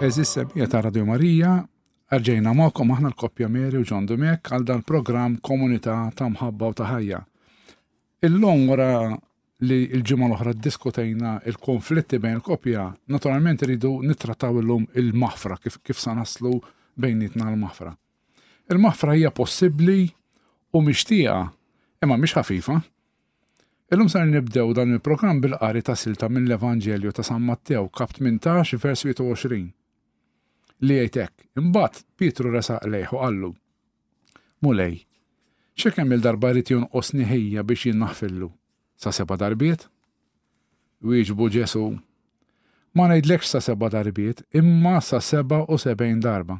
[0.00, 1.58] Eżis sebija ta' Radio Marija,
[2.08, 6.76] għarġejna mokom aħna l-koppja Meri u ġondu Mek għal dan program komunità ta' mħabba u
[6.78, 7.18] ta' ħajja.
[8.24, 9.10] Illum wara
[9.68, 16.00] li l-ġimgħa l-oħra diskutejna il-konflitti bejn il-koppja, naturalment rridu nittrattaw illum il mafra kif, kif
[16.00, 16.54] sa naslu
[16.96, 17.92] bejnietna l mafra
[18.72, 20.06] il mafra hija possibbli
[20.72, 21.42] u mixtieqa
[22.06, 22.78] imma mhix ħafifa.
[23.92, 28.80] Illum sar nibdew dan il-programm bil-qari ta' silta mill evangelju ta' San Mattew kap 18
[28.80, 29.66] vers 28
[30.86, 31.32] li jajtek.
[31.60, 33.50] Imbagħad Pietru resaq lejħu għallu.
[34.64, 35.02] Mulej,
[35.76, 38.48] xe il-darba rrid jonqos biex jinnaħfillu?
[39.00, 39.86] Sa seba darbiet?
[41.02, 41.84] Wieġbu Ġesu.
[42.94, 46.58] Ma najdlekx sa seba darbiet, imma sa seba u sebejn darba.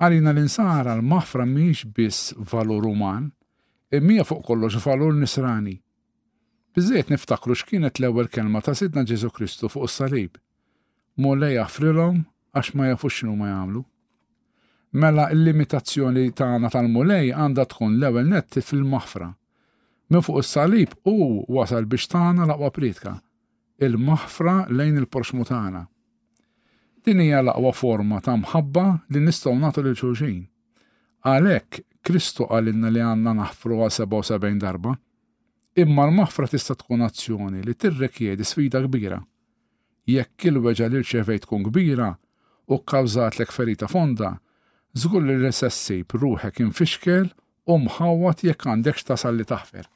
[0.00, 3.30] Għalina l-insara l-mafra miex biss valur uman,
[3.90, 5.76] imma fuq kollox valur nisrani.
[6.74, 10.38] Bizziet niftakru x'kienet l-ewwel kelma ta' Sidna Ġesu Kristu fuq is-salib.
[11.18, 12.24] Mulej jaffrilhom
[12.56, 13.82] għax ma jafux xinu ma jagħmlu.
[15.00, 19.28] Mela l-limitazzjoni tagħna tal-mulej għandha tkun l-ewwel net fil-maħfra.
[20.08, 23.12] Minn fuq is-salib u wasal biex tagħna l-aqwa pritka.
[23.84, 25.82] Il-maħfra lejn il-porxmu tagħna.
[27.06, 30.40] Din hija l-aqwa forma ta' mħabba li nistgħu nagħtu lil xulxin.
[31.28, 34.94] Għalhekk Kristu għalinna li għandna naħfru għal 77 darba.
[35.78, 39.20] Imma l-maħfra tista' tkun azzjoni li tirrekjedi sfida kbira.
[40.08, 42.08] Jekk il-weġa li rċevejt tkun kbira,
[42.68, 44.38] u kawżat l ferita fonda,
[44.94, 47.28] żgur li recessib ruħek infixkel
[47.72, 49.86] u mħawat jekk għandekx tasal li taħfer.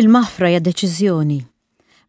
[0.00, 1.38] Il-maħfra hija deċiżjoni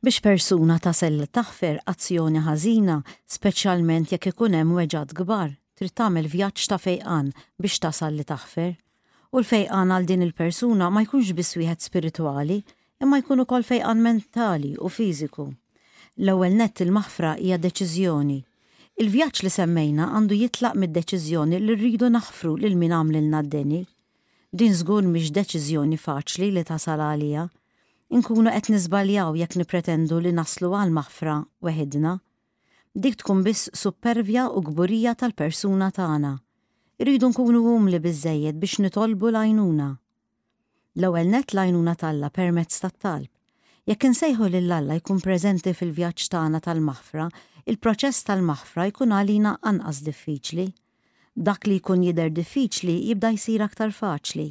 [0.07, 2.95] biex persuna tasel li taħfer azzjoni ħażina,
[3.35, 8.71] speċjalment jekk ikun hemm weġġad kbar, trid tagħmel vjaġġ ta' fejqan biex tasal li taħfer.
[9.33, 12.61] U l-fejqan għal din il-persuna ma jkunx biss wieħed spiritwali,
[13.03, 15.49] imma jkun ukoll fejqan mentali u fiżiku.
[16.23, 18.37] L-ewwel nett il-maħfra hija deċiżjoni
[18.97, 23.81] Il-vjaġġ li semmejna għandu jitlaq mid-deċiżjoni li rridu naħfru lil min għamlilna d-deni.
[24.57, 27.43] Din żgur mhix deċiżjoni faċli li tasal għalija.
[28.17, 31.35] Inkunu qed niżbaljaw jekk nipretendu li naslu għal maħfra
[31.67, 32.15] weħidna.
[33.03, 36.31] Dik tkun biss supervja u gburija tal-persuna tagħna.
[36.97, 39.91] Irridu nkunu umli biżejjed biex nitolbu lajnuna.
[40.97, 43.29] L-ewwel net lajnuna talla permezz tat-talb
[43.87, 47.27] jekk insejħu lil alla jkun preżenti fil-vjaġġ tagħna tal-maħfra,
[47.67, 50.65] il-proċess tal-maħfra jkun għalina anqas diffiċli.
[51.47, 54.45] Dak li jkun jider diffiċli jibda jsir aktar faċli.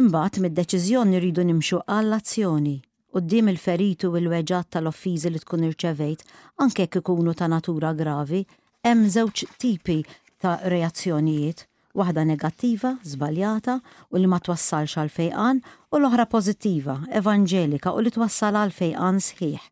[0.00, 2.74] Imbagħad mid-deċiżjoni rridu nimxu għall-azzjoni
[3.14, 6.24] qoddim il-feritu u l-weġat tal-offiżi li tkun irċevejt
[6.66, 8.40] anke ikunu ta' natura gravi,
[8.82, 10.00] hemm żewġ tipi
[10.42, 11.62] ta' reazzjonijiet,
[11.94, 13.76] waħda negattiva, żbaljata
[14.10, 15.60] u li ma twassalx għal fejqan
[15.94, 19.70] u l-oħra pożittiva, evanġelika u li twassal għal fejqan sħiħ.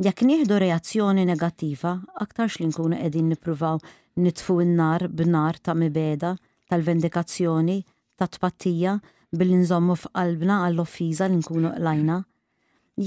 [0.00, 1.90] Jekk nieħdu reazzjoni negattiva,
[2.24, 3.74] aktarx li nkunu qegħdin nippruvaw
[4.24, 6.30] nitfu n-nar b'nar ta' mibeda,
[6.72, 7.74] tal-vendikazzjoni,
[8.16, 8.94] ta' tpattija
[9.36, 12.16] billi nżommu f'qalbna għall-offiża li nkunu qlajna.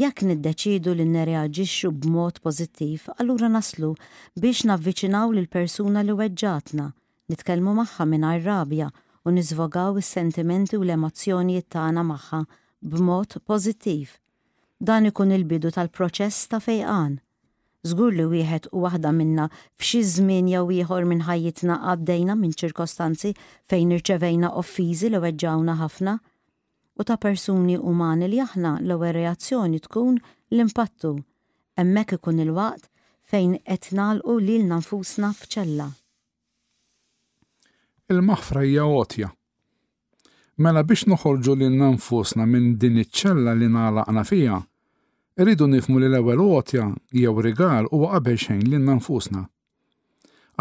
[0.04, 3.90] Jekk niddeċidu li nirreaġixxu b'mod pożittiv, allura naslu
[4.40, 6.90] biex navviċinaw lil persuna li weġġatna,
[7.34, 8.94] nitkellmu magħha mingħajr rabja
[9.26, 12.46] u niżvogaw is-sentimenti u l-emozzjonijiet tagħna magħha
[12.86, 14.20] b'mod pożittiv
[14.88, 17.20] dan ikun il-bidu tal-proċess ta' fejqan.
[17.88, 19.46] Żgur li wieħed u waħda minna
[19.80, 23.34] f'xi żmien jew ieħor minn ħajjitna għaddejna minn ċirkostanzi
[23.72, 26.14] fejn irċevejna offiżi li weġġawna ħafna
[27.00, 30.18] u ta' persuni umani li aħna l-ewwel reazzjoni tkun
[30.56, 31.14] l-impattu.
[31.80, 32.88] Hemmhekk ikun il-waqt
[33.34, 35.88] fejn qed nagħlqu lilna nfusna f'ċella.
[38.14, 39.32] Il-maħfra hija għotja.
[40.64, 44.62] Mela biex noħorġu lilna nfusna minn din iċ-ċella li nagħlaqna fija,
[45.42, 46.84] Irridu nifmu li l-ewwel għotja
[47.20, 49.40] jew rigal huwa qabel xejn li nanfusna.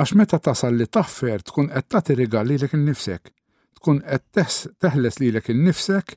[0.01, 3.29] Għax meta tasal li taffer tkun qed tagħti rigal lilek innifsek,
[3.77, 4.47] tkun qed
[4.81, 6.15] teħles lilek innifsek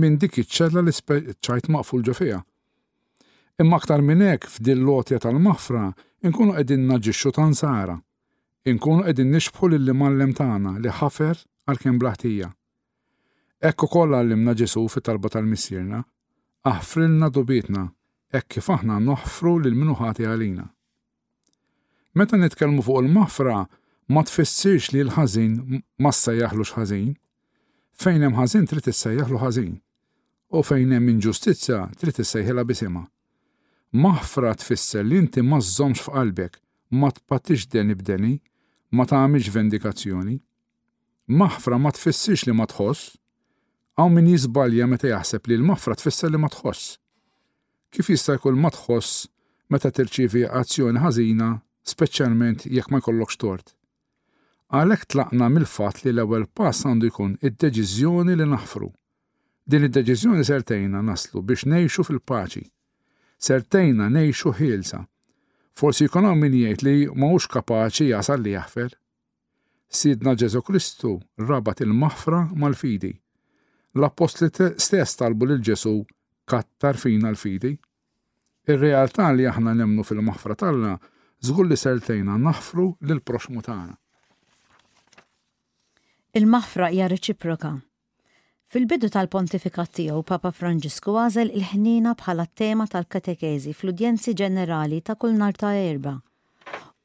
[0.00, 2.38] minn dik iċ-ċella li spiċċajt maqful ġofija.
[3.60, 5.90] Imma aktar minn hekk f'din lotja tal-mafra
[6.24, 7.98] inkunu qegħdin naġixxu tansara.
[8.72, 12.48] Inkunu qegħdin nixbħu lill mallem tagħna li ħafer għal-kien blaħtija.
[13.68, 16.00] Ekku ukoll għallimna Ġesu fit-talba tal-missierna,
[16.72, 17.88] aħfrilna dubitna
[18.32, 20.64] hekk kif aħna noħfru lil minuħati għalina.
[22.18, 23.58] Meta nitkellmu fuq il-mafra,
[24.12, 25.54] ma tfissirx li l-ħażin
[26.04, 27.12] ma ssejjaħlux ħażin.
[28.04, 29.72] Fejn hemm ħażin trid issejjaħlu ħażin,
[30.54, 33.04] u fejn hemm inġustizzja trid issejħilha bisima.
[34.04, 36.60] Maħfra tfisser li inti ma żżomx f'qalbek,
[37.00, 38.34] ma tpatix deni b'deni,
[38.94, 40.36] ma tagħmilx vendikazzjoni.
[41.40, 43.10] Mafra ma tfissirx li ma tħoss,
[43.98, 46.96] hawn min jiżbalja meta jaħseb li l-mafra tfisser li ma tħoss
[47.94, 49.26] kif jista' jkun ma tħoss
[49.72, 51.48] meta tirċivi azzjoni ħażina
[51.92, 53.74] speċjalment jekk ma jkollokx tort.
[54.72, 58.88] Għalhekk tlaqna mill-fatt li l-ewwel pass għandu jkun id-deċiżjoni li naħfru.
[59.68, 62.66] Din id-deċiżjoni sertejna naslu biex nejxu fil-paċi.
[63.38, 65.00] Sertejna nejxu ħielsa.
[65.78, 68.92] Forsi jkun min jgħid li mhux kapaċi jasal li jaħfer.
[69.88, 73.14] Sidna Ġesu Kristu rabat il-maħfra mal-fidi.
[73.96, 75.96] L-apostli stess talbu lil Ġesu
[76.48, 77.74] kattar fina l-fidi.
[78.68, 80.94] Ir-realtà li aħna nemnu fil-maħfra talla
[81.46, 83.94] żgur li sertejna naħfru lill proxmu tagħna.
[86.38, 87.70] Il-maħfra hija reċiproka.
[88.68, 95.56] Fil-bidu tal-pontifikat tiegħu Papa Franġisku għażel il-ħnina bħala tema tal-katekezi fl-udjenzi ġenerali ta' kull nar
[95.56, 96.12] ta' erba.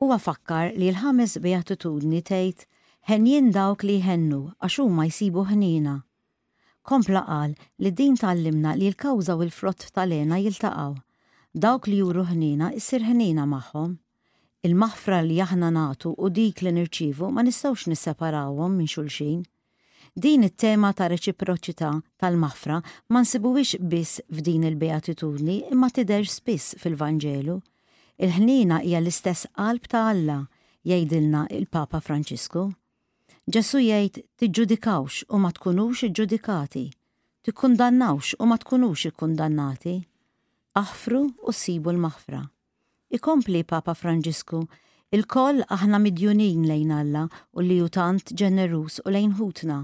[0.04, 2.68] Huwa fakkar li l-ħames beatitudni tgħid
[3.12, 5.96] ħenjien dawk li jħennu għax huma jsibu ħnina
[6.84, 10.98] Kompla qal li din tallimna li l-kawza u l-frott tal-ena jiltaqaw.
[11.56, 13.94] Dawk li juru ħnina issir ħnina maħħom.
[14.68, 19.46] Il-maħfra li aħna natu u dik li nirċivu ma nistawx nisseparawhom minn xulxin.
[20.26, 22.82] Din it-tema ta' reċiproċità tal-maħfra
[23.16, 27.60] ma nsibuwix biss f'din il-beatitudni imma tidher spiss fil-Vanġelu.
[28.20, 30.42] Il-ħnina hija l-istess qalb ta' Alla
[30.84, 32.68] jgħidilna il-Papa Franċisku.
[33.52, 36.84] Ġesu jgħid tiġġudikawx u ma tkunux iġġudikati,
[37.44, 39.96] tikkundannawx u ma tkunux ikkundannati.
[40.80, 42.40] Aħfru u sibu l-maħfra.
[43.20, 44.62] Ikompli Papa Franġisku,
[45.12, 47.26] il-koll aħna midjunin lejn Alla
[47.60, 49.82] u li jutant ġenerus u lejn ħutna.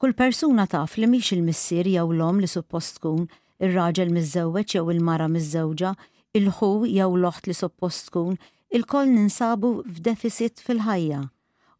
[0.00, 3.28] Kull persuna taf li miex il-missir jew l-om li suppost tkun,
[3.60, 5.92] ir-raġel miż-żewweġ jew il-mara miż-żewġa,
[6.40, 8.40] il-ħu jew l-oħt li suppost tkun,
[8.72, 11.26] il-koll ninsabu f'deficit fil-ħajja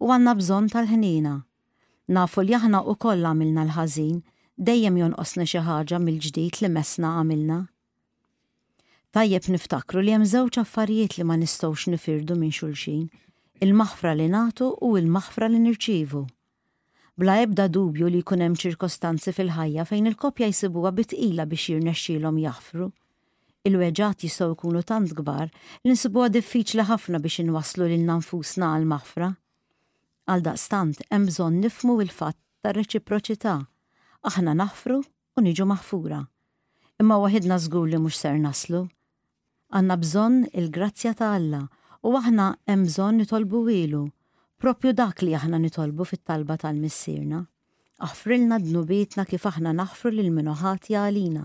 [0.04, 1.30] u għanna bżon tal-ħnina.
[2.12, 4.18] Nafu li aħna u koll għamilna l-ħazin,
[4.60, 7.56] dejjem jonqosna xi ħaġa mill-ġdid li messna għamilna.
[9.16, 13.06] Tajjeb niftakru li hemm żewġ affarijiet li ma nistgħux nifirdu minn xulxin,
[13.64, 16.20] il-maħfra li natu u il-maħfra li nirċivu.
[17.16, 22.90] Bla ebda dubju li jkun hemm ċirkostanzi fil-ħajja fejn il-kopja jsibuha bitqila biex jirnexxilhom jaffru.
[23.64, 25.48] Il-weġat jistgħu jkunu tant kbar
[25.80, 29.30] li nsibuha diffiċli ħafna biex inwasslu lil nanfusna għal maħfra.
[30.24, 33.54] Għal daqstant hemm bżonn nifmu il-fatt tar-reċiproċità.
[34.28, 36.20] Aħna naħfru u niġu maħfura.
[37.02, 38.80] Imma waħidna żgur li mhux ser naslu.
[39.74, 41.60] Għandna bżonn il-grazzja ta' Alla
[42.08, 44.00] u aħna hemm bżonn nitolbu ilu.
[44.56, 47.42] Propju dak li aħna nitolbu fit-talba tal-missierna.
[48.08, 51.44] Aħfrilna dnubietna kif aħna naħfru lil minuħati għalina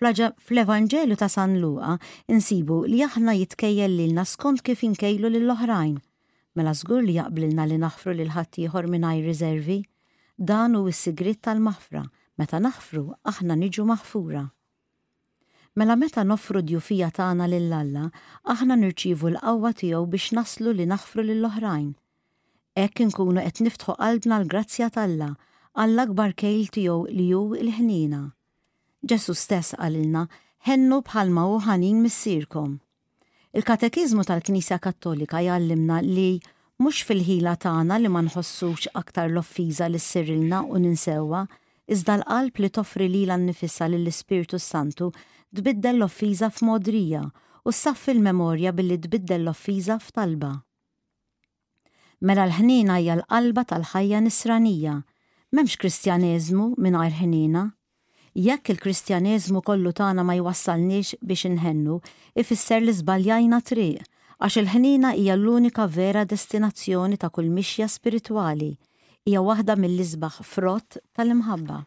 [0.00, 1.98] fl-Evanġelju ta' San Luqa
[2.32, 5.98] insibu li aħna jitkejjel lilna skont kif inkejlu lill-oħrajn
[6.54, 9.76] mela żgur li jaqblilna li naħfru lil ħaddieħor mingħajr riservi,
[10.50, 12.02] dan u s-sigrit tal mahfra
[12.40, 14.44] meta naħfru aħna niġu maħfura.
[15.78, 18.08] Mela meta nofru djufija tagħna lil alla
[18.54, 21.92] aħna nirċivu l-qawwa tiegħu biex naslu li naħfru lill-oħrajn.
[22.82, 25.30] Hekk inkunu qed niftħu qalbna l-grazzja tal-Alla,
[25.78, 28.22] għall akbar kejl tiegħu li ju l-ħnina.
[29.10, 30.26] Ġesu stess qalilna,
[30.66, 32.78] ħennu bħalma u ħanin missirkom.
[33.52, 36.38] Il-katekizmu tal-Knisja Kattolika jallimna li
[36.78, 41.40] mhux fil-ħila tagħna li ma nħossux aktar l-offiża li ssirilna u ninsewwa,
[41.90, 45.08] iżda l-qalb li toffri lila nnifissa lill spiritu Santu
[45.56, 47.24] tbiddel l-offiża f'modrija
[47.66, 50.52] u s-saff il-memorja billi tbiddel l-offiża f'talba.
[52.22, 54.94] Mela l-ħnina hija l-qalba tal-ħajja nisranija,
[55.58, 57.66] memx kristjaneżmu mingħajr ħnina,
[58.38, 61.96] jekk il-Kristjaneżmu kollu tagħna ma jwassalniex biex inħennu,
[62.38, 64.04] ifisser li żbaljajna triq,
[64.38, 68.68] għax il-ħnina hija l-unika vera destinazzjoni ta' kull mixja spiritwali,
[69.26, 71.80] hija waħda mill-isbaħ frott tal-imħabba.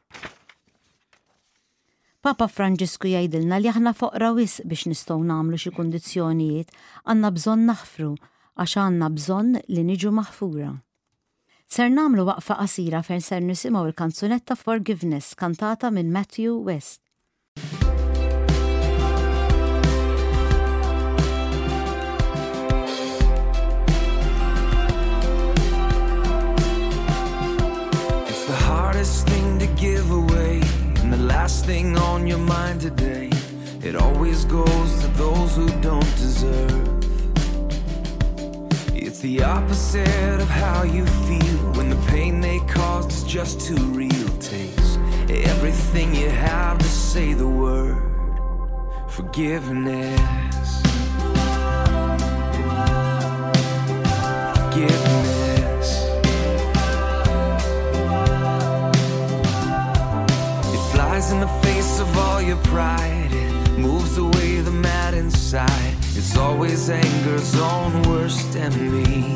[2.23, 6.71] Papa Franġisku jgħidilna li aħna foqra rawis biex nistgħu nagħmlu xi kundizzjonijiet
[7.07, 8.13] għandna bżonn naħfru
[8.55, 10.71] għax għandna bżonn li niġu maħfura.
[11.73, 16.99] Ser namlu waqfa qasira fejn ser nisimaw il-kanzunetta Forgiveness kantata minn Matthew West.
[28.51, 30.61] the hardest thing to give away
[31.01, 33.31] and the last thing on your mind today.
[33.81, 37.03] It always goes to those who don't deserve.
[38.95, 41.52] It's the opposite of how you feel
[43.33, 44.97] just too real takes
[45.27, 47.97] everything you have to say the word
[49.09, 50.19] forgiveness
[54.55, 55.97] forgiveness
[60.67, 65.95] it flies in the face of all your pride it moves away the mad inside
[66.15, 69.35] it's always anger's own worst enemy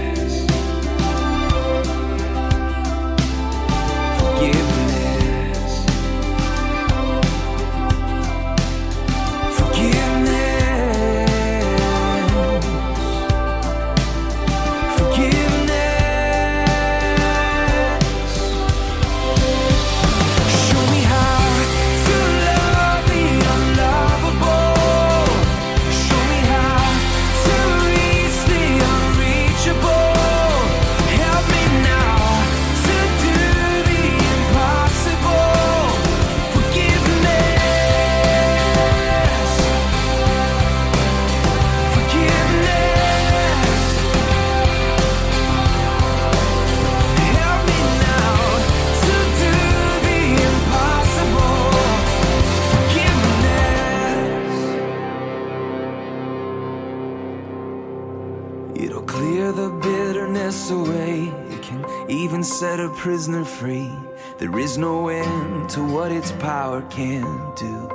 [58.91, 61.29] It'll clear the bitterness away.
[61.49, 63.89] It can even set a prisoner free.
[64.37, 67.23] There is no end to what its power can
[67.55, 67.89] do.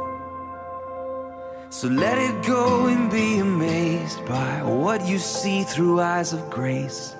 [1.68, 7.14] So let it go and be amazed by what you see through eyes of grace.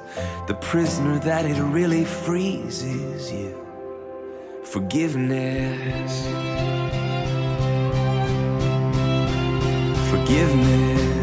[0.46, 3.58] The prisoner that it really frees is you.
[4.62, 6.10] Forgiveness.
[10.10, 11.15] Forgiveness.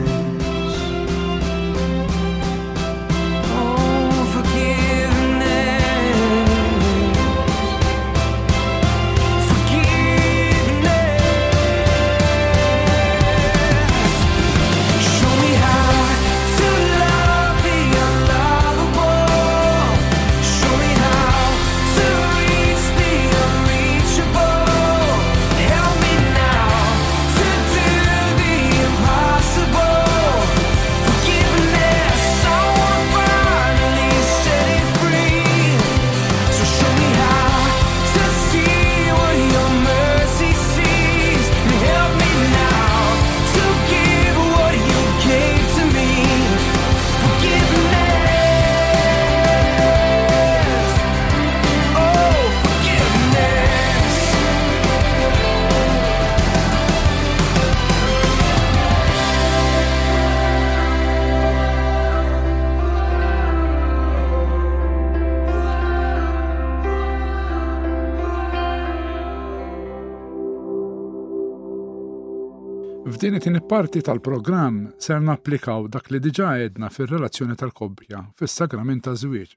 [73.09, 79.49] F'din it parti tal-programm ser napplikaw dak li diġa għedna fir-relazzjoni tal-koppja fis-sagrament ta' żwieġ.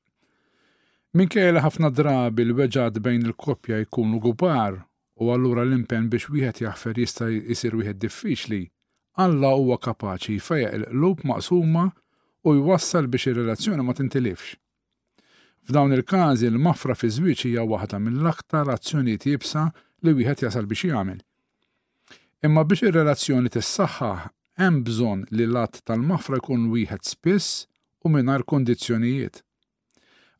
[1.14, 4.80] Minkejla ħafna drabi l-weġad bejn il-koppja jkunu gubar
[5.22, 8.62] u allura l-impen biex wieħed jaħfer jista' jisir wieħed diffiċli,
[9.18, 11.86] Alla huwa kapaċi jfejja il-qlub maqsuma
[12.44, 14.56] u jwassal biex ir-relazzjoni ma tintilifx.
[15.70, 19.70] F'dawn il-każi l-mafra fi żwieġ hija waħda mill-aktar azzjonijiet jibsa
[20.04, 21.22] li wieħed jasal biex jagħmel
[22.46, 24.08] Imma biex ir-relazzjoni tas-saħħa
[24.62, 27.64] hemm bżonn li lat tal-mafra jkun wieħed spiss
[28.06, 29.40] u mingħajr kondizzjonijiet.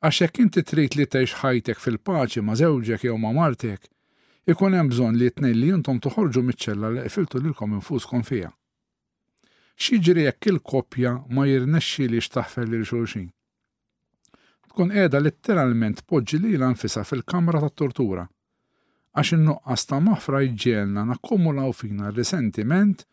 [0.06, 3.88] Għax jekk inti trid li tgħix ħajtek fil-paċi ma' żewġek jew ma' martek,
[4.52, 8.52] ikun hemm bżonn li tnejn li intom toħorġu miċ-ċella li qfiltu lilkom infuskom fiha.
[9.80, 13.26] X'jiġri jekk il-koppja ma jirnexxi li xtaħfel lil xulxin.
[14.70, 18.28] Tkun qiegħda litteralment poġġi lilha nfisha fil-kamra tat-tortura
[19.16, 23.06] għax in-nuqqas ta' maħfra jġielna nakkumulaw fina r-resentiment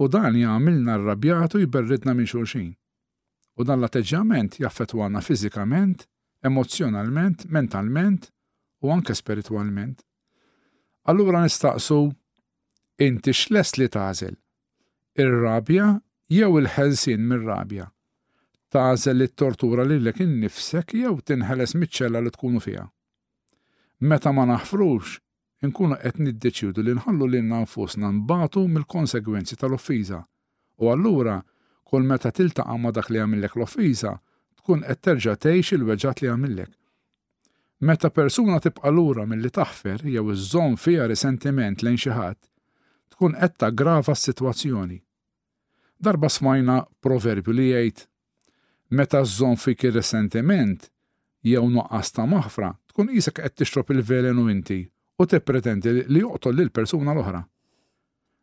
[0.00, 2.70] u dan jgħamilna rrabjatu u jberridna minn xulxin.
[3.60, 6.06] U dan l atteġġament jaffetwana fiżikament,
[6.40, 8.30] emozjonalment, mentalment
[8.80, 10.00] u anke spiritualment.
[11.12, 11.98] Allura nistaqsu
[13.04, 14.38] inti x'les li tażel?
[15.20, 15.90] Ir-rabja
[16.32, 17.90] jew il-ħelsin mir-rabja?
[18.72, 22.86] Tażel it-tortura lilek innifsek jew tinħeles miċ-ċella li tkunu fiha.
[24.08, 25.18] Meta ma naħfrux,
[25.62, 30.18] nkunu qed niddeċidu li nħallu lil nfusna nbatu mill-konsegwenzi tal-offiża.
[30.82, 31.36] U allura
[31.86, 34.16] kull meta tiltaqa' ma' dak li għamillek l-offiża
[34.62, 36.72] tkun qed terġa' tgħix il-weġġat li għamillek.
[37.86, 42.38] Meta persuna tibqa' lura milli taħfer jew iż-żomm fiha risentiment lejn xi ħadd,
[43.14, 44.98] tkun qed taggrava s-sitwazzjoni.
[46.02, 48.08] Darba smajna proverbju li jgħid
[48.98, 50.88] meta żżomm fik ir-resentiment
[51.48, 54.82] jew noqqas ta' maħfra tkun isek qed tixrob il-velenu inti
[55.18, 57.42] u tippretendi li joqtol lil persuna l-oħra.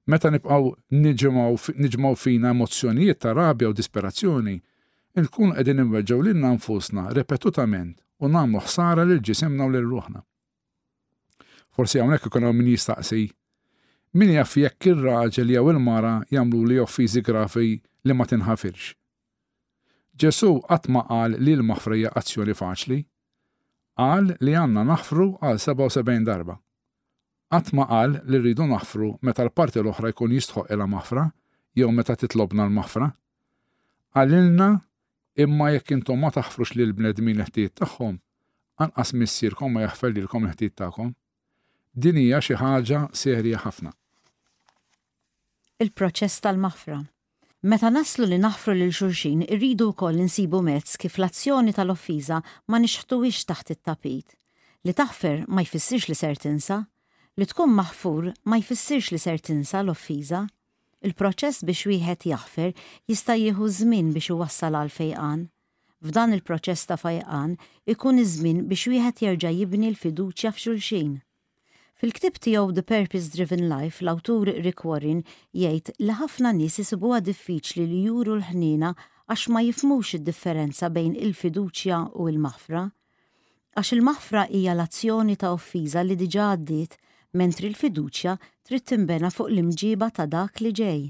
[0.10, 4.56] Meta nibqaw niġmaw fina emozzjonijiet ta' rabja u disperazzjoni,
[5.22, 10.24] nkun qegħdin imweġġew lil nfusna repetutament u nagħmlu ħsara lil ġisimna u lil ruħna.
[11.76, 13.22] Forsi hawnhekk ikun hawn min jistaqsi
[14.18, 18.96] min jaf jekk ir-raġel jew il-mara jagħmlu li offiżi grafi li ma tinħafirx.
[20.20, 22.98] Ġesu qatt ma qal li l-maħfrija azzjoni faċli,
[24.00, 26.56] qal li għanna naħfru għal 77 darba.
[27.52, 31.26] Għatma qal li rridu naħfru meta l-parti l-oħra jkun jistħoq il maħfra,
[31.76, 33.10] jew meta titlobna l-maħfra.
[34.24, 34.70] Għalilna
[35.44, 38.16] imma jekk intom ma taħfrux li l-bnedmin l-ħtiet tagħhom,
[38.86, 41.14] anqas missirkom ma jaħfel lilkom l-ħtiet tagħkom.
[42.00, 43.92] Din hija xi ħaġa serja ħafna.
[45.84, 47.04] Il-proċess tal-maħfra.
[47.62, 52.38] Meta naslu li naħfru lil xulxin irridu wkoll insibu mezz kif l-azzjoni tal-offiża
[52.72, 54.38] ma nixħtuwix taħt it-tapit.
[54.88, 56.78] Li taħfer ma jfissirx li ser tinsa,
[57.36, 60.46] li tkun maħfur ma jfissirx li ser tinsa l-offiża.
[61.04, 62.72] Il-proċess biex wieħed jaħfer
[63.12, 65.44] jista' jieħu żmien biex iwassal għal fejqan.
[66.00, 67.58] F'dan il-proċess ta' fejqan
[67.92, 71.18] ikun iż-żmien biex wieħed jerġa' jibni l-fiduċja f'xulxin
[72.00, 75.18] Fil-ktib tiegħu The Purpose Driven Life, l-awtur Rick Warren
[75.52, 78.92] jgħid li ħafna nies isibuha diffiċli li juru l-ħnina
[79.36, 82.86] għax ma jifmux id-differenza bejn il-fiduċja u il-mafra.
[83.76, 86.96] Għax il-mafra hija l-azzjoni ta' offiża li diġa għaddiet,
[87.42, 88.38] mentri l-fiduċja
[88.70, 91.02] trid timbena fuq l-imġiba ta' dak li ġej.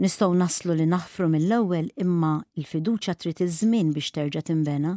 [0.00, 4.96] Nistgħu naslu li naħfru mill-ewwel imma l-fiduċja trid iż-żmien biex terġa' timbena.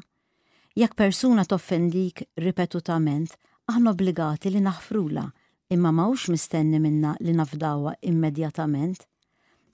[0.79, 3.35] Jekk persuna toffendik ripetutament,
[3.71, 5.23] aħna obbligati li naħfrula
[5.75, 9.03] imma mawx mistenni minna li nafdawa immedjatament.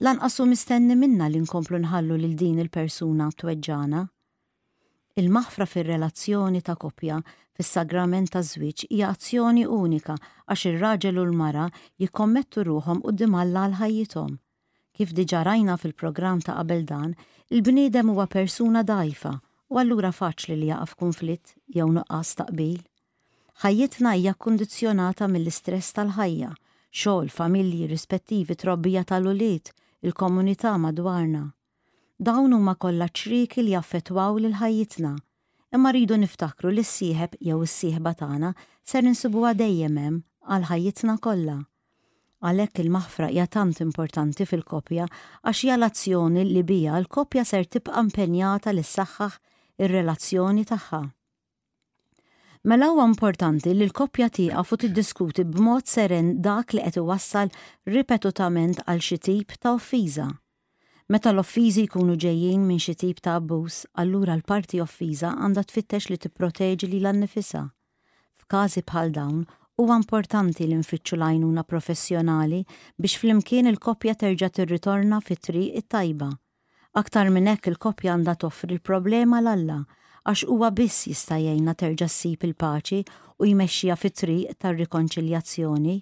[0.05, 4.01] Lanqasu mistenni minna li nkomplu nħallu lil din il-persuna tweġġana.
[5.21, 7.21] Il-maħfra fir-relazzjoni ta' kopja
[7.55, 11.69] fis-sagrament ta' żwieġ hija azzjoni unika għax ir-raġel u l-mara
[12.03, 14.33] jikkommettu ruhom u Alla għal ħajjithom.
[14.95, 17.15] Kif diġa rajna fil-programm ta' qabel dan,
[17.51, 19.33] il-bniedem huwa persuna dajfa
[19.71, 22.83] u allura faċli li jaqaf konflitt jew nuqqas taqbil
[23.63, 26.49] ħajjitna hija kondizjonata mill-istress tal-ħajja,
[26.91, 29.69] xogħol, familji, rispettivi, trobbija tal-uliet,
[30.07, 31.43] il-komunità madwarna.
[32.19, 35.13] Dawn huma kollha ċriki li jaffettwaw lil ħajjitna.
[35.75, 38.51] Imma rridu niftakru li s-sieħeb jew s-sieħba tagħna
[38.87, 40.21] ser insibuha dejjem hemm
[40.55, 41.57] għal ħajjitna kollha.
[42.45, 45.07] Għalhekk il-maħfra hija tant importanti fil-kopja
[45.43, 49.39] għax hija l-azzjoni li bija l-kopja ser tibqa' impenjata li ssaħħaħ
[49.83, 51.03] ir-relazzjoni tagħha.
[52.65, 57.51] Mela huwa importanti li l-koppja tiegħu fuq tiddiskuti b'mod seren dak li qed iwassal
[57.95, 60.25] ripetutament għal xi tip ta' offiża.
[61.13, 66.17] Meta l-offiżi jkunu ġejjin minn xi tip ta' abbuż, allura l-parti offiża għandha tfittex li
[66.25, 67.61] tipproteġi li l-annifisa.
[68.41, 69.43] F'każi bħal dawn,
[69.77, 72.63] huwa importanti li nfittxu l-għajnuna professjonali
[72.97, 76.31] biex flimkien il-kopja terġa' tirritorna fit-triq it-tajba.
[77.03, 79.83] Aktar minn hekk il-kopja għandha toffri l-problema l-alla
[80.25, 83.01] għax huwa biss jista' jgħinna terġa' ssib il-paċi
[83.37, 85.95] u jmexxija fit-triq tar-rikonċiljazzjoni.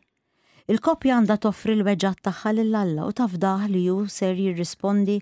[0.72, 5.18] Il-kopja għandha toffri l-weġġat tagħha lil alla u tafdaħ li ju ser jirrispondi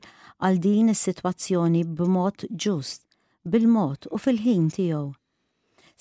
[0.46, 3.02] għal din is-sitwazzjoni b'mod ġust,
[3.42, 5.08] bil-mod u fil-ħin tiegħu.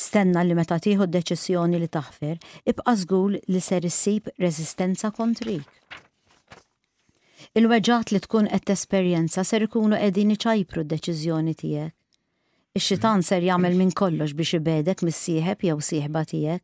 [0.00, 2.36] Stenna li meta tieħu d-deċiżjoni li taħfer,
[2.74, 5.64] ibqa' żgur li ser issib reżistenza kontrik.
[7.56, 11.96] Il-weġġat li tkun qed tesperjenza ser ikunu qegħdin iċajpru d-deċiżjoni tiegħek.
[12.78, 16.62] Ix-xitan ser jagħmel minn kollox biex ibedek mis-sieħeb jew sieħba tiegħek.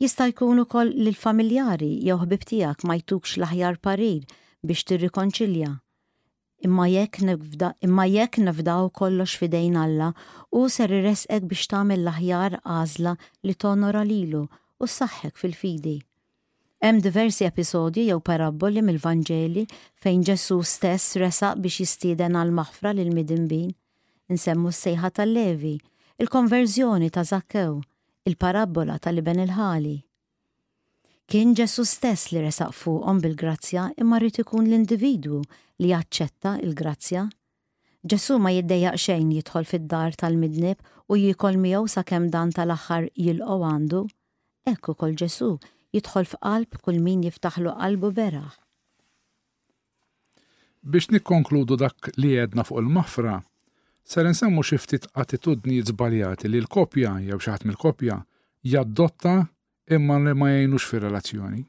[0.00, 4.24] Jista' jkun ukoll lill familjari jew ħbib tiegħek ma jtukx l-aħjar parir
[4.64, 5.74] biex tirrikonċilja.
[6.64, 10.08] Imma jekk nifdaw kollox fidejn Alla
[10.56, 14.46] u ser irresqek biex tagħmel l-aħjar għażla li tonora lilu
[14.80, 15.98] u saħħek fil-fidi.
[16.80, 19.68] Hemm diversi episodji jew paraboli mill-Vanġeli
[20.00, 23.74] fejn Ġesu stess resaq biex jistieden għal maħfra lil midinbin
[24.34, 25.74] nsemmu s-sejħa tal-Levi,
[26.22, 27.76] il-konverżjoni ta' Zakkew,
[28.26, 29.96] il-parabola tal-Iben il-ħali.
[31.26, 35.40] Kien Ġesu stess li resaq fuqhom bil-grazzja imma rrid ikun l-individwu
[35.82, 37.24] li jaċċetta il-grazzja.
[38.06, 44.04] Ġesu ma jiddejjaq xejn jidħol fid-dar tal-midnib u jikol miegħu sakemm dan tal-aħħar jilqgħu għandu.
[44.70, 45.48] Ekku kol Ġesu
[45.96, 48.54] jidħol f'qalb kull min jiftaħlu qalbu beraħ.
[50.86, 53.40] Biex nikkonkludu dak li jedna fuq il-mafra,
[54.06, 58.18] Ser nsemmu xi ftit attitudni żbaljati li l-kopja jew xi ħadd mill-kopja
[58.72, 59.32] jaddotta
[59.96, 61.62] imma li ma jgħinux fir-relazzjoni.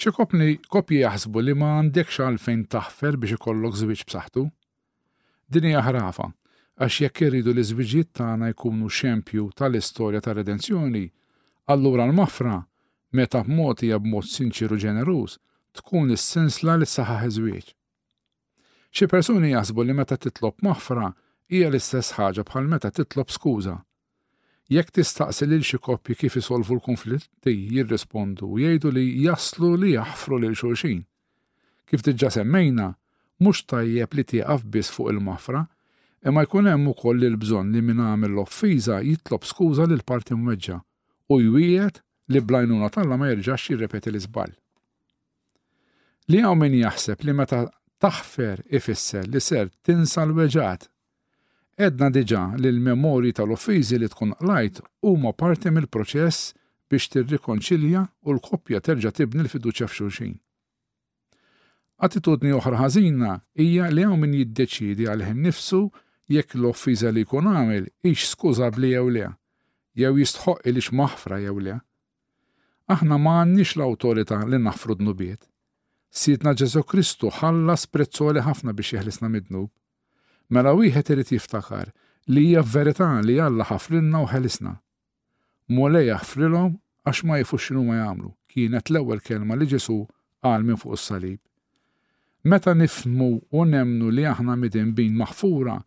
[0.00, 4.44] Xi kopni kopji jaħsbu li ma għandekx għalfejn taħfer biex ikollok żwieġ b'saħħtu.
[5.54, 6.26] Din hija ħrafa
[6.82, 11.04] għax jekk irridu li żwieġiet tagħna jkunu xempju tal-istorja ta' redenzjoni,
[11.70, 12.56] allura l-mafra
[13.20, 15.38] meta b'mod hija b'mod sinċiru ġeneruż
[15.78, 17.72] tkun is-sensla li saħaħ iż-żwieġ.
[18.92, 21.06] Xi persuni jasbu li meta titlob moħfra
[21.52, 23.78] hija l-istess ħaġa bħal meta titlob skuża.
[24.72, 30.38] Jekk tistaqsi lil xi koppji kif isolvu l-konflitti jirrispondu u jgħidu li jaslu li jaħfru
[30.44, 31.00] lil xulxin.
[31.88, 32.90] Kif diġà semmejna,
[33.42, 35.64] mhux tajjeb li tieqaf biss fuq il-mafra,
[36.28, 40.78] imma jkun hemm ukoll lil bżonn li min għamel l-offiża jitlob skuża lil parti mweġġa
[41.32, 42.02] u jwiet
[42.32, 44.52] li blajnuna talla ma jerġax jirrepeti l-iżball.
[46.30, 47.64] Li hawn min jaħseb li meta
[48.04, 50.88] taħfer ifisser li ser tinsa l-weġat.
[51.86, 56.50] Edna diġa li l-memori tal uffizi li tkun qlajt huma parti mill-proċess
[56.92, 60.34] biex tirrikonċilja u l-koppja terġa tibni l-fiduċa f'xulxin.
[62.04, 65.82] Attitudni oħra ħażina hija li hawn min jiddeċidi għalħin nifsu
[66.34, 69.30] jekk l-offiża li jkun għamel ix skużabli jew le,
[70.02, 71.78] jew jistħoq ilix maħfra jew le.
[72.90, 75.46] Aħna ma għandniex l-awtorità li naħfru nubiet
[76.12, 79.70] Sidna Ġesu Kristu ħallas prezzoli ħafna biex jeħlisna midnub.
[80.52, 81.92] Mela wieħed irid jiftakar
[82.34, 84.74] li hija verità li Alla ħafrilna u ħelisna.
[85.72, 86.74] Mulej jaħfrilhom
[87.08, 88.28] għax ma jifux xinu ma jagħmlu.
[88.52, 89.96] Kienet l-ewwel kelma li Ġesu
[90.44, 91.40] qal minn fuq is-salib.
[92.44, 95.78] Meta nifmu u nemnu li aħna midin bin maħfura,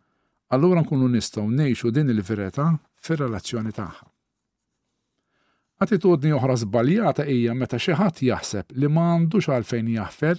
[0.50, 4.10] allura nkunu nistgħu ngħixu din il-verità fir-relazzjoni tagħha.
[5.78, 10.38] Attitudni oħra żbaljata hija meta xi ħadd jaħseb li m'għandux għalfejn jaħfer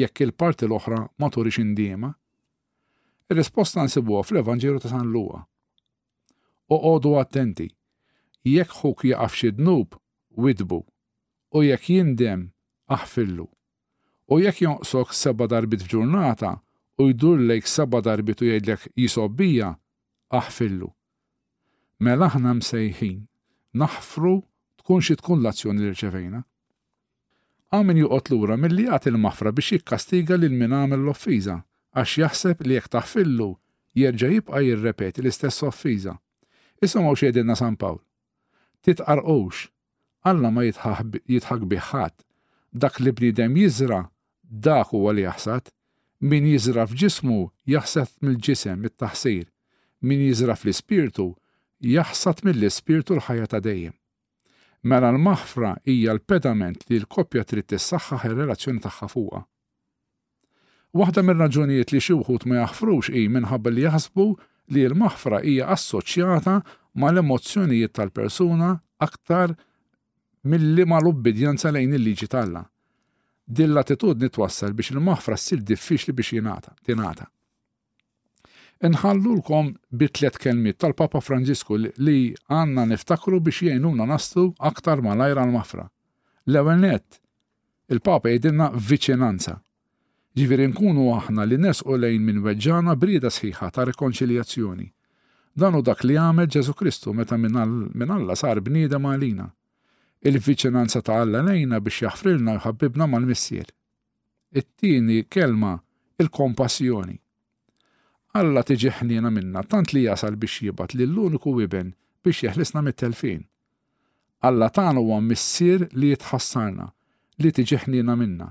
[0.00, 2.08] jekk il-parti l-oħra ma turix indiema.
[3.28, 5.42] Ir-risposta nsibuha fl-Evanġeru ta' San Luqa.
[7.20, 7.66] attenti,
[8.44, 9.92] jekk ħuk jaqaf xi dnub,
[10.38, 10.80] widbu,
[11.52, 12.46] u jekk jindem,
[12.88, 13.44] aħfillu.
[14.32, 16.54] U jekk jonqsok seba darbit f'ġurnata
[17.00, 19.74] u jdur lejk seba darbit u jgħidlek jisobbija,
[20.32, 20.88] aħfillu.
[22.00, 23.26] Mela aħna msejħin,
[23.74, 24.34] naħfru
[24.88, 26.38] tkun xi tkun l-azzjoni li rċevejna.
[27.76, 31.58] Għamin juqot l lura mill-li għat il-mafra biex jikkastiga lil min għamel l offiza
[31.92, 33.48] għax jaħseb li jekk taħfillu
[34.00, 36.14] jerġa' jibqa' jirrepeti l-istess offiża.
[36.80, 38.00] Isimgħu x'jedilna San Pawl.
[38.84, 39.68] Titqarqux,
[40.30, 42.14] Alla ma jitħak biħat,
[42.80, 44.00] dak li bnidem jizra,
[44.42, 45.70] dak huwa li jaħsad,
[46.28, 47.36] min jizra f'ġismu
[47.72, 49.46] jaħsad mill-ġisem it-taħsir,
[50.10, 51.28] min jizra fl-ispirtu
[51.94, 53.97] jaħsad mill-ispirtu l-ħajja ta' dejjem
[54.86, 59.42] mela l-maħfra hija l-pedament li l-koppja trid tissaħħaħ ir-relazzjoni tagħha fuqha.
[60.96, 64.26] Waħda mir-raġunijiet li xi wħud ma jaħfrux hi minħabba li jaħsbu
[64.74, 66.56] li l-maħfra hija assoċjata
[67.02, 68.72] mal-emozzjonijiet tal-persuna
[69.04, 69.56] aktar
[70.48, 72.62] milli l obbedjenza lejn il-liġi tagħha.
[73.48, 77.28] Din l-attitudni twassal biex il-maħfra ssir diffiċli biex jingħata, tingħata.
[78.86, 79.68] Nħallulkom
[80.00, 85.86] bitlet kelmiet tal-Papa Franġisku li għanna niftakru biex jgħinuna nastu aktar malajra l-mafra.
[86.46, 87.18] L-ewel net,
[87.90, 89.56] il-Papa jgħidilna viċinanza.
[90.38, 94.86] Ġiviri nkunu aħna li nesqu lejn minn weġġana brida sħiħa ta' rekonċiljazzjoni.
[95.58, 97.58] Dan dak li għamel Ġesu Kristu meta minn
[98.10, 99.48] Alla sar bnieda malina.
[100.22, 103.72] Il-viċinanza ta' Alla lejna biex jaħfrilna u jħabbibna mal-missier.
[104.54, 105.80] It-tieni kelma
[106.22, 107.18] il-kompassjoni
[108.36, 113.46] Alla tiġi ħnina minna tant li jasal biex jibat li l-uniku wiben biex jahlisna mit-telfin.
[114.44, 116.90] Alla tagħna huwa missier li jitħassarna
[117.40, 118.50] li tiġi ħnina minna.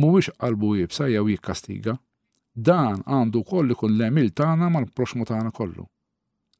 [0.00, 1.98] Mhuwiex qalbu jibsa jew jikkastiga.
[2.54, 5.84] Dan għandu koll ikun l-emil tagħna mal-proxmu tagħna kollu.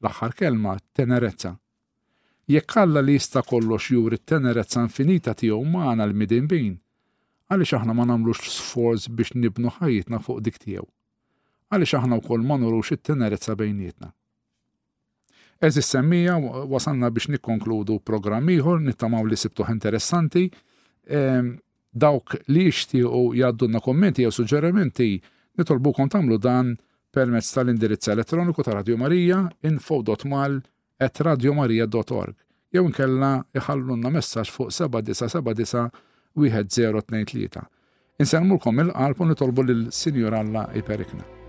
[0.04, 1.54] L-aħħar kelma tenerezza.
[2.52, 6.72] Jekk alla li jista' kollox juri t-tenerezza infinita tiegħu magħna l-midin bin,
[7.48, 10.90] għaliex aħna ma nagħmlux sforz biex nibnu ħajjitna fuq dik tiegħu
[11.72, 14.12] għaliex aħna wkoll ma nurux it-tenerezza bejnietna.
[15.62, 16.32] eż semmija
[16.70, 20.48] wasanna biex nikkonkludu programm ieħor nittamaw li sibtuħ interessanti.
[22.02, 25.08] Dawk li jixtiequ jgħaddunna kommenti jew suġġerimenti
[25.58, 26.72] nitolbukom tagħmlu dan
[27.14, 30.56] permezz tal-indirizz elettroniku ta' Radio Marija info.mal
[31.04, 32.34] at radiomarija.org
[32.74, 33.30] jew nkella
[33.60, 36.02] iħallunna messaġġ fuq 797
[36.34, 37.68] 1023.
[38.18, 41.41] Inselmulkom il-qalb u nitolbu lil-Sinjur Alla iperikna.